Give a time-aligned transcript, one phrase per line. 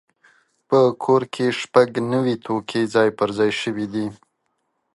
[0.67, 4.07] په کور کې شپږ نوي توکي ځای پر ځای شوي دي.